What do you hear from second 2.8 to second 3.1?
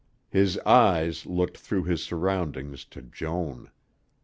to